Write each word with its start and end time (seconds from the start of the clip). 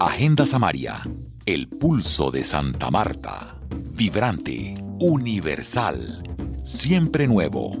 Agenda 0.00 0.44
Samaria, 0.44 1.02
el 1.46 1.68
pulso 1.68 2.30
de 2.30 2.42
Santa 2.42 2.90
Marta. 2.90 3.56
Vibrante, 3.96 4.74
universal, 5.00 6.22
siempre 6.64 7.28
nuevo. 7.28 7.72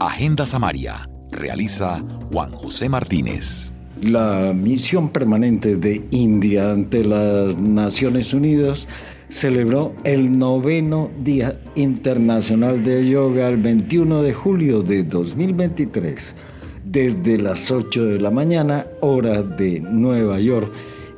Agenda 0.00 0.46
Samaria, 0.46 1.08
realiza 1.30 2.02
Juan 2.32 2.50
José 2.52 2.88
Martínez. 2.88 3.72
La 4.00 4.52
misión 4.54 5.10
permanente 5.10 5.76
de 5.76 6.02
India 6.10 6.72
ante 6.72 7.04
las 7.04 7.58
Naciones 7.58 8.32
Unidas 8.32 8.88
celebró 9.28 9.94
el 10.04 10.38
noveno 10.38 11.10
Día 11.22 11.60
Internacional 11.74 12.82
de 12.82 13.08
Yoga 13.08 13.48
el 13.48 13.58
21 13.58 14.22
de 14.22 14.32
julio 14.32 14.82
de 14.82 15.04
2023, 15.04 16.34
desde 16.84 17.38
las 17.38 17.70
8 17.70 18.04
de 18.06 18.20
la 18.20 18.30
mañana, 18.30 18.86
hora 19.00 19.42
de 19.42 19.80
Nueva 19.80 20.40
York, 20.40 20.72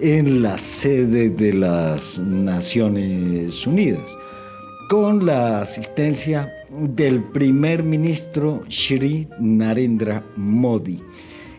en 0.05 0.43
la 0.43 0.59
sede 0.59 1.31
de 1.31 1.55
las 1.55 2.19
Naciones 2.19 3.67
Unidas, 3.67 4.19
con 4.91 5.25
la 5.25 5.63
asistencia 5.63 6.53
del 6.71 7.23
primer 7.23 7.83
ministro 7.83 8.63
Shri 8.69 9.27
Narendra 9.41 10.23
Modi, 10.37 11.01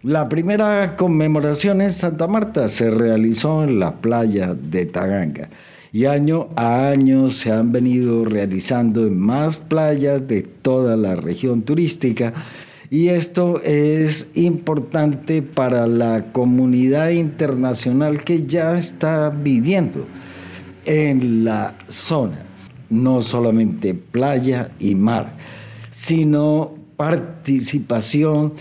La 0.06 0.28
primera 0.28 0.94
conmemoración 0.94 1.80
en 1.80 1.90
Santa 1.90 2.28
Marta 2.28 2.68
se 2.68 2.90
realizó 2.90 3.64
en 3.64 3.80
la 3.80 3.96
playa 3.96 4.54
de 4.54 4.86
Taganga 4.86 5.50
y 5.90 6.04
año 6.04 6.46
a 6.54 6.90
año 6.90 7.28
se 7.30 7.50
han 7.50 7.72
venido 7.72 8.24
realizando 8.24 9.04
en 9.04 9.18
más 9.18 9.56
playas 9.56 10.28
de 10.28 10.42
toda 10.42 10.96
la 10.96 11.16
región 11.16 11.62
turística 11.62 12.32
y 12.88 13.08
esto 13.08 13.60
es 13.64 14.30
importante 14.36 15.42
para 15.42 15.88
la 15.88 16.30
comunidad 16.30 17.10
internacional 17.10 18.22
que 18.22 18.46
ya 18.46 18.78
está 18.78 19.30
viviendo 19.30 20.06
en 20.84 21.44
la 21.44 21.74
zona, 21.88 22.46
no 22.90 23.22
solamente 23.22 23.92
playa 23.92 24.68
y 24.78 24.94
mar, 24.94 25.32
sino 25.90 26.74
participación 26.96 28.52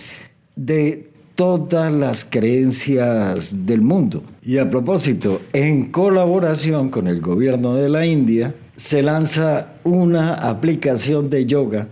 de 0.55 1.11
todas 1.35 1.91
las 1.93 2.25
creencias 2.25 3.65
del 3.65 3.81
mundo. 3.81 4.23
Y 4.43 4.57
a 4.57 4.69
propósito, 4.69 5.41
en 5.53 5.91
colaboración 5.91 6.89
con 6.89 7.07
el 7.07 7.21
gobierno 7.21 7.75
de 7.75 7.89
la 7.89 8.05
India, 8.05 8.55
se 8.75 9.01
lanza 9.01 9.73
una 9.83 10.33
aplicación 10.33 11.29
de 11.29 11.45
yoga 11.45 11.87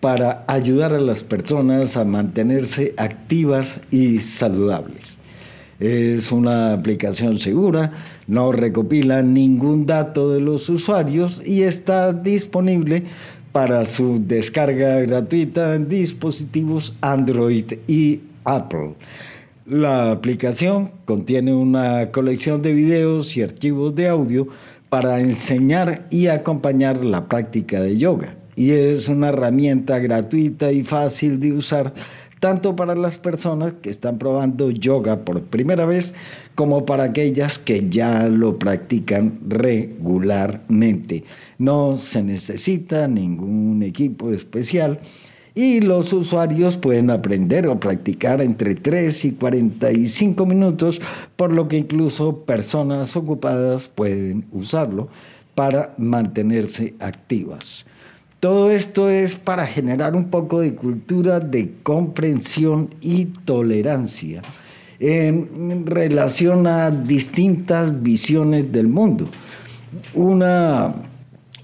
para 0.00 0.44
ayudar 0.48 0.94
a 0.94 1.00
las 1.00 1.22
personas 1.22 1.96
a 1.96 2.04
mantenerse 2.04 2.94
activas 2.96 3.80
y 3.90 4.20
saludables. 4.20 5.18
Es 5.80 6.30
una 6.30 6.72
aplicación 6.72 7.38
segura, 7.38 7.92
no 8.26 8.52
recopila 8.52 9.22
ningún 9.22 9.86
dato 9.86 10.30
de 10.30 10.40
los 10.40 10.68
usuarios 10.68 11.42
y 11.44 11.62
está 11.62 12.12
disponible 12.12 13.04
para 13.52 13.84
su 13.84 14.22
descarga 14.24 15.00
gratuita 15.00 15.74
en 15.74 15.88
dispositivos 15.88 16.96
Android 17.00 17.74
y 17.86 18.20
Apple. 18.44 18.94
La 19.66 20.10
aplicación 20.10 20.90
contiene 21.04 21.54
una 21.54 22.10
colección 22.10 22.62
de 22.62 22.72
videos 22.72 23.36
y 23.36 23.42
archivos 23.42 23.94
de 23.94 24.08
audio 24.08 24.48
para 24.88 25.20
enseñar 25.20 26.06
y 26.10 26.26
acompañar 26.26 27.04
la 27.04 27.28
práctica 27.28 27.80
de 27.80 27.96
yoga 27.96 28.36
y 28.56 28.70
es 28.70 29.08
una 29.08 29.30
herramienta 29.30 29.98
gratuita 29.98 30.72
y 30.72 30.84
fácil 30.84 31.40
de 31.40 31.52
usar 31.52 31.92
tanto 32.40 32.76
para 32.76 32.94
las 32.94 33.16
personas 33.16 33.74
que 33.80 33.88
están 33.88 34.18
probando 34.18 34.70
yoga 34.70 35.24
por 35.24 35.42
primera 35.44 35.86
vez 35.86 36.14
como 36.54 36.84
para 36.84 37.04
aquellas 37.04 37.58
que 37.58 37.88
ya 37.88 38.28
lo 38.28 38.58
practican 38.58 39.38
regularmente. 39.48 41.24
No 41.56 41.96
se 41.96 42.22
necesita 42.22 43.08
ningún 43.08 43.82
equipo 43.82 44.30
especial 44.30 45.00
y 45.54 45.80
los 45.80 46.12
usuarios 46.12 46.76
pueden 46.76 47.10
aprender 47.10 47.68
o 47.68 47.78
practicar 47.78 48.40
entre 48.40 48.74
3 48.74 49.24
y 49.24 49.32
45 49.32 50.46
minutos, 50.46 51.00
por 51.36 51.52
lo 51.52 51.68
que 51.68 51.78
incluso 51.78 52.38
personas 52.44 53.16
ocupadas 53.16 53.88
pueden 53.88 54.46
usarlo 54.52 55.08
para 55.54 55.94
mantenerse 55.96 56.94
activas. 56.98 57.86
Todo 58.40 58.70
esto 58.70 59.08
es 59.08 59.36
para 59.36 59.66
generar 59.66 60.14
un 60.14 60.26
poco 60.26 60.60
de 60.60 60.74
cultura 60.74 61.40
de 61.40 61.72
comprensión 61.82 62.90
y 63.00 63.26
tolerancia 63.26 64.42
en 64.98 65.86
relación 65.86 66.66
a 66.66 66.90
distintas 66.90 68.02
visiones 68.02 68.70
del 68.72 68.88
mundo. 68.88 69.28
Una 70.14 70.94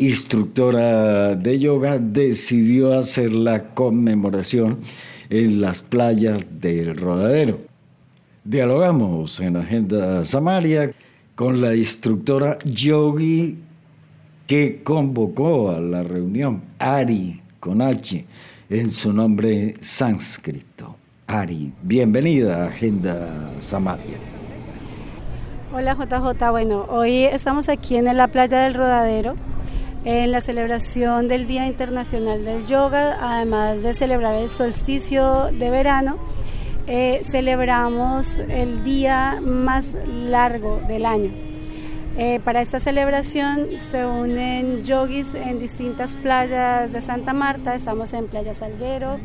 instructora 0.01 1.35
de 1.35 1.59
yoga 1.59 1.99
decidió 1.99 2.99
hacer 2.99 3.35
la 3.35 3.75
conmemoración 3.75 4.79
en 5.29 5.61
las 5.61 5.83
playas 5.83 6.45
del 6.59 6.97
Rodadero. 6.97 7.61
Dialogamos 8.43 9.39
en 9.41 9.59
Agenda 9.59 10.25
Samaria 10.25 10.93
con 11.35 11.61
la 11.61 11.77
instructora 11.77 12.59
Yogi 12.65 13.59
que 14.47 14.83
convocó 14.83 15.71
a 15.71 15.79
la 15.79 16.03
reunión 16.03 16.63
Ari 16.79 17.41
con 17.61 17.83
H 17.83 18.25
en 18.71 18.91
su 18.91 19.13
nombre 19.13 19.75
sánscrito. 19.83 20.97
Ari, 21.27 21.73
bienvenida 21.83 22.65
a 22.65 22.69
Agenda 22.69 23.51
Samaria. 23.61 24.17
Hola 25.73 25.95
JJ, 25.95 26.51
bueno, 26.51 26.87
hoy 26.89 27.25
estamos 27.25 27.69
aquí 27.69 27.97
en 27.97 28.17
la 28.17 28.27
playa 28.27 28.63
del 28.63 28.75
Rodadero 28.75 29.37
en 30.05 30.31
la 30.31 30.41
celebración 30.41 31.29
del 31.29 31.47
Día 31.47 31.67
Internacional 31.67 32.45
del 32.45 32.67
Yoga, 32.67 33.19
además 33.21 33.83
de 33.83 33.95
celebrar 33.95 34.35
el 34.37 34.51
solsticio 34.51 35.51
de 35.53 35.71
verano. 35.71 36.17
Eh, 36.87 37.21
celebramos 37.23 38.39
el 38.39 38.83
día 38.83 39.39
más 39.41 39.97
largo 40.07 40.81
del 40.89 41.07
año, 41.07 41.31
eh, 42.17 42.41
para 42.45 42.61
esta 42.61 42.81
celebración 42.81 43.69
se 43.79 44.05
unen 44.05 44.85
yogis 44.85 45.33
en 45.35 45.59
distintas 45.59 46.17
playas 46.17 46.93
de 46.93 47.01
Santa 47.01 47.33
Marta. 47.33 47.75
Estamos 47.75 48.13
en 48.13 48.27
Playa 48.27 48.53
Salguero, 48.53 49.19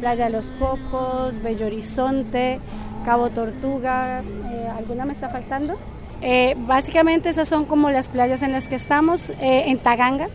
Playa 0.00 0.28
Los 0.28 0.46
Cocos, 0.58 1.40
Bello 1.42 1.66
Horizonte, 1.66 2.58
Cabo 3.04 3.30
Tortuga. 3.30 4.22
Eh, 4.50 4.68
¿Alguna 4.76 5.04
me 5.04 5.12
está 5.12 5.28
faltando? 5.28 5.78
Eh, 6.22 6.54
básicamente 6.66 7.28
esas 7.28 7.48
son 7.48 7.64
como 7.64 7.90
las 7.90 8.08
playas 8.08 8.42
en 8.42 8.52
las 8.52 8.68
que 8.68 8.76
estamos. 8.76 9.32
en 9.40 9.78
Taganga, 9.78 10.28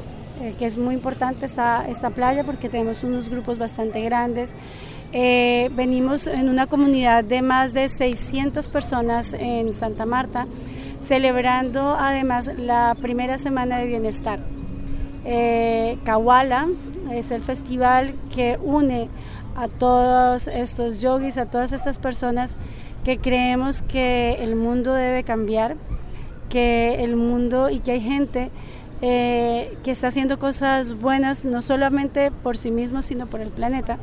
que 0.60 0.66
es 0.66 0.78
muy 0.78 0.94
importante 0.94 1.46
esta, 1.46 1.88
esta 1.88 2.10
playa 2.12 2.44
porque 2.44 2.70
tenemos 2.70 3.04
unos 3.04 3.30
grupos 3.30 3.58
bastante 3.58 4.02
grandes. 4.02 4.54
venimos 5.12 6.28
en 6.28 6.50
una 6.50 6.68
comunidad 6.68 7.24
de 7.24 7.42
más 7.42 7.74
de 7.74 7.88
600 7.88 8.68
personas 8.68 9.34
en 9.34 9.74
Santa 9.74 10.06
Marta 10.06 10.46
celebrando 11.00 11.96
además 11.98 12.50
la 12.58 12.96
primera 13.02 13.38
semana 13.38 13.78
de 13.80 13.88
bienestar. 13.88 14.40
Eh, 15.26 15.98
Kawala 16.04 16.68
es 17.12 17.32
el 17.32 17.42
festival 17.42 18.14
que 18.34 18.58
une 18.62 19.10
a 19.56 19.68
todos 19.68 20.48
estos 20.48 21.02
yogis, 21.02 21.38
a 21.38 21.48
todas 21.48 21.72
estas 21.72 21.98
personas 21.98 22.56
que 23.08 23.20
creemos 23.20 23.84
que 23.84 24.34
el 24.42 24.58
mundo 24.58 24.94
debe 24.94 25.24
cambiar, 25.24 25.78
que 26.50 27.06
el 27.06 27.16
mundo 27.16 27.70
y 27.70 27.80
que 27.80 27.92
hay 27.92 28.02
gente 28.02 28.52
eh, 29.02 29.78
que 29.86 29.92
está 29.92 30.10
haciendo 30.10 30.40
cosas 30.40 31.00
buenas 31.00 31.46
no 31.46 31.62
solamente 31.62 32.32
por 32.32 32.58
sí 32.58 32.70
mismo, 32.70 33.02
sino 33.02 33.26
por 33.28 33.40
el 33.40 33.48
planeta 33.48 33.98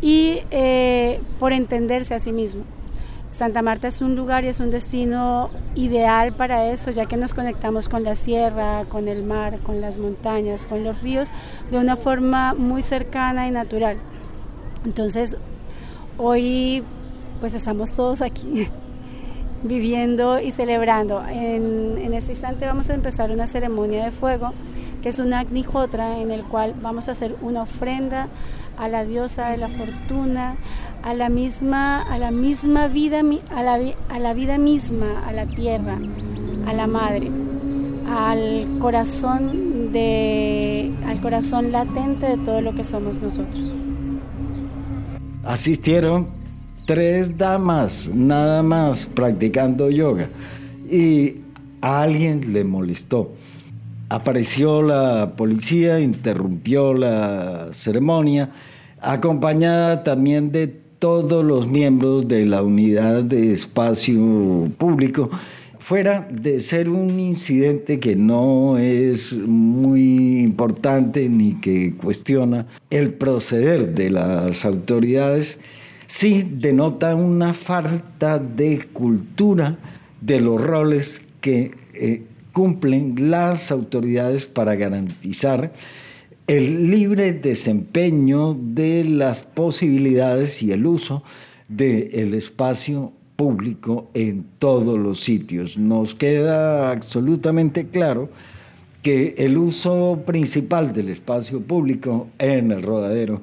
y 0.00 0.40
eh, 0.50 1.20
por 1.38 1.52
entenderse 1.52 2.16
a 2.16 2.18
sí 2.18 2.32
mismo. 2.32 2.64
Santa 3.30 3.62
Marta 3.62 3.86
es 3.86 4.00
un 4.00 4.16
lugar 4.16 4.44
y 4.44 4.48
es 4.48 4.58
un 4.58 4.72
destino 4.72 5.48
ideal 5.76 6.32
para 6.32 6.66
eso, 6.66 6.90
ya 6.90 7.06
que 7.06 7.16
nos 7.16 7.34
conectamos 7.34 7.88
con 7.88 8.02
la 8.02 8.16
sierra, 8.16 8.86
con 8.88 9.06
el 9.06 9.22
mar, 9.22 9.60
con 9.60 9.80
las 9.80 9.98
montañas, 9.98 10.66
con 10.66 10.82
los 10.82 11.00
ríos, 11.00 11.28
de 11.70 11.78
una 11.78 11.94
forma 11.94 12.54
muy 12.54 12.82
cercana 12.82 13.46
y 13.46 13.52
natural. 13.52 13.98
Entonces, 14.84 15.36
hoy 16.18 16.82
pues 17.42 17.54
estamos 17.54 17.90
todos 17.90 18.22
aquí 18.22 18.68
viviendo 19.64 20.40
y 20.40 20.52
celebrando. 20.52 21.24
En, 21.26 21.98
en, 21.98 22.14
este 22.14 22.30
instante 22.30 22.66
vamos 22.66 22.88
a 22.88 22.94
empezar 22.94 23.32
una 23.32 23.48
ceremonia 23.48 24.04
de 24.04 24.12
fuego, 24.12 24.52
que 25.02 25.08
es 25.08 25.18
un 25.18 25.34
Agni 25.34 25.64
Hotra, 25.70 26.20
en 26.20 26.30
el 26.30 26.44
cual 26.44 26.72
vamos 26.80 27.08
a 27.08 27.12
hacer 27.12 27.34
una 27.42 27.62
ofrenda 27.62 28.28
a 28.78 28.86
la 28.86 29.04
diosa 29.04 29.48
de 29.48 29.56
la 29.56 29.66
fortuna, 29.66 30.54
a 31.02 31.14
la 31.14 31.30
misma, 31.30 32.02
a 32.02 32.16
la 32.18 32.30
misma 32.30 32.86
vida, 32.86 33.22
a 33.50 33.62
la, 33.64 33.80
a 34.08 34.18
la 34.20 34.34
vida 34.34 34.56
misma, 34.56 35.26
a 35.26 35.32
la 35.32 35.46
tierra, 35.46 35.98
a 36.68 36.72
la 36.72 36.86
madre, 36.86 37.28
al 38.08 38.78
corazón 38.78 39.90
de, 39.90 40.92
al 41.08 41.20
corazón 41.20 41.72
latente 41.72 42.36
de 42.36 42.36
todo 42.36 42.60
lo 42.60 42.72
que 42.72 42.84
somos 42.84 43.20
nosotros. 43.20 43.74
Asistieron 45.42 46.41
tres 46.86 47.38
damas 47.38 48.10
nada 48.12 48.62
más 48.62 49.06
practicando 49.06 49.90
yoga 49.90 50.28
y 50.90 51.36
a 51.80 52.02
alguien 52.02 52.52
le 52.52 52.64
molestó. 52.64 53.32
Apareció 54.08 54.82
la 54.82 55.34
policía, 55.36 56.00
interrumpió 56.00 56.92
la 56.92 57.68
ceremonia, 57.72 58.50
acompañada 59.00 60.04
también 60.04 60.52
de 60.52 60.66
todos 60.98 61.44
los 61.44 61.68
miembros 61.70 62.28
de 62.28 62.46
la 62.46 62.62
unidad 62.62 63.24
de 63.24 63.52
espacio 63.52 64.70
público, 64.78 65.30
fuera 65.78 66.28
de 66.30 66.60
ser 66.60 66.88
un 66.88 67.18
incidente 67.18 67.98
que 67.98 68.14
no 68.14 68.78
es 68.78 69.32
muy 69.32 70.38
importante 70.38 71.28
ni 71.28 71.54
que 71.54 71.94
cuestiona 71.96 72.66
el 72.90 73.14
proceder 73.14 73.94
de 73.94 74.10
las 74.10 74.64
autoridades, 74.64 75.58
sí 76.06 76.46
denota 76.50 77.14
una 77.14 77.54
falta 77.54 78.38
de 78.38 78.88
cultura 78.92 79.78
de 80.20 80.40
los 80.40 80.60
roles 80.60 81.22
que 81.40 81.72
eh, 81.94 82.24
cumplen 82.52 83.30
las 83.30 83.72
autoridades 83.72 84.46
para 84.46 84.74
garantizar 84.74 85.72
el 86.46 86.90
libre 86.90 87.32
desempeño 87.32 88.56
de 88.60 89.04
las 89.04 89.42
posibilidades 89.42 90.62
y 90.62 90.72
el 90.72 90.86
uso 90.86 91.22
del 91.68 92.34
espacio 92.34 93.12
público 93.36 94.10
en 94.14 94.44
todos 94.58 94.98
los 94.98 95.20
sitios. 95.20 95.78
Nos 95.78 96.14
queda 96.14 96.90
absolutamente 96.90 97.88
claro 97.88 98.28
que 99.02 99.34
el 99.38 99.56
uso 99.56 100.22
principal 100.24 100.92
del 100.92 101.08
espacio 101.08 101.60
público 101.60 102.28
en 102.38 102.70
el 102.70 102.82
rodadero 102.82 103.40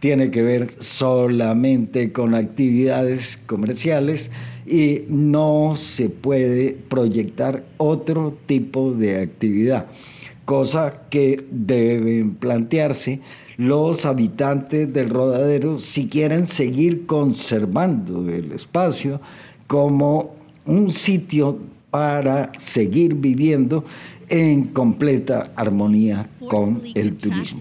tiene 0.00 0.30
que 0.30 0.42
ver 0.42 0.68
solamente 0.82 2.12
con 2.12 2.34
actividades 2.34 3.38
comerciales 3.46 4.30
y 4.66 5.02
no 5.08 5.74
se 5.76 6.08
puede 6.08 6.76
proyectar 6.88 7.64
otro 7.76 8.36
tipo 8.46 8.92
de 8.92 9.20
actividad 9.20 9.86
cosa 10.50 11.02
que 11.10 11.44
deben 11.52 12.34
plantearse 12.34 13.20
los 13.56 14.04
habitantes 14.04 14.92
del 14.92 15.08
rodadero 15.08 15.78
si 15.78 16.08
quieren 16.08 16.44
seguir 16.44 17.06
conservando 17.06 18.28
el 18.28 18.50
espacio 18.50 19.20
como 19.68 20.34
un 20.66 20.90
sitio 20.90 21.60
para 21.90 22.52
seguir 22.56 23.14
viviendo 23.14 23.84
en 24.28 24.64
completa 24.68 25.52
armonía 25.56 26.28
con 26.48 26.82
el 26.94 27.16
turismo. 27.16 27.60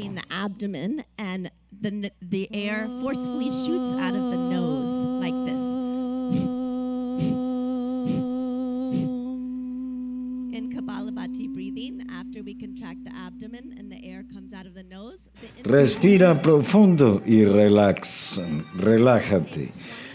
Respira 15.64 16.42
profundo 16.42 17.22
y 17.26 17.46
relax, 17.46 18.40
relájate. 18.76 19.72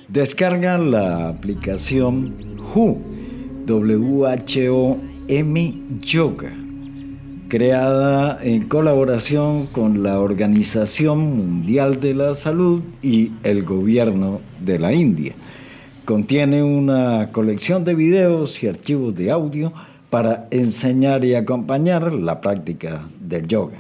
Descarga 0.09 0.79
la 0.79 1.29
aplicación 1.29 2.59
WHO, 2.75 3.14
W-H-O-M 3.67 5.55
Yoga, 6.01 6.53
creada 7.49 8.39
en 8.43 8.69
colaboración 8.69 9.69
con 9.69 10.03
la 10.03 10.21
Organización 10.21 11.37
Mundial 11.37 11.99
de 11.99 12.13
la 12.13 12.35
Salud 12.35 12.83
y 13.03 13.33
el 13.43 13.63
gobierno 13.65 14.41
de 14.61 14.79
la 14.79 14.93
India. 14.93 15.35
Contiene 16.05 16.63
una 16.63 17.29
colección 17.33 17.85
de 17.85 17.95
videos 17.95 18.63
y 18.63 18.67
archivos 18.69 19.15
de 19.15 19.31
audio 19.31 19.73
para 20.11 20.47
enseñar 20.51 21.25
y 21.25 21.35
acompañar 21.35 22.13
la 22.13 22.43
práctica 22.43 23.07
del 23.19 23.49
yoga. 23.49 23.79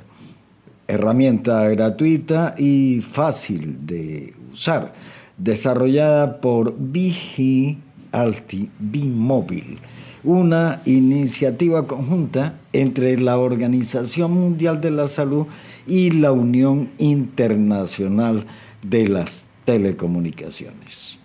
Herramienta 0.89 1.69
gratuita 1.69 2.55
y 2.57 3.03
fácil 3.03 3.87
de 3.87 4.33
usar, 4.51 4.95
desarrollada 5.37 6.41
por 6.41 6.75
Vigi 6.79 7.79
Alti 8.15 8.71
Bimóvil, 8.79 9.79
una 10.23 10.81
iniciativa 10.87 11.87
conjunta 11.87 12.61
entre 12.73 13.19
la 13.21 13.37
Organización 13.37 14.33
Mundial 14.33 14.81
de 14.81 14.91
la 14.91 15.09
Salud 15.09 15.47
y 15.87 16.11
la 16.11 16.33
Unión 16.33 16.91
Internacional 16.99 18.47
de 18.83 19.09
las 19.09 19.47
Telecomunicaciones. 19.65 21.19